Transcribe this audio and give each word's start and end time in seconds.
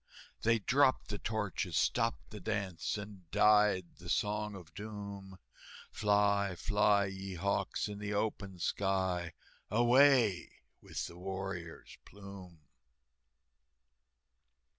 They 0.41 0.57
dropped 0.57 1.09
the 1.09 1.19
torches, 1.19 1.77
stopped 1.77 2.31
the 2.31 2.39
dance, 2.39 2.97
And 2.97 3.29
died 3.29 3.85
the 3.99 4.09
Song 4.09 4.55
of 4.55 4.73
Doom, 4.73 5.37
"Fly, 5.91 6.55
fly, 6.55 7.05
ye 7.05 7.35
hawks, 7.35 7.87
in 7.87 7.99
the 7.99 8.11
open 8.11 8.57
sky, 8.57 9.33
Away 9.69 10.63
with 10.81 11.05
the 11.05 11.19
warrior's 11.19 11.99
plume!" 12.03 12.61